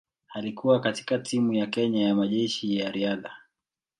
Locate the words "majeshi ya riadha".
2.15-3.31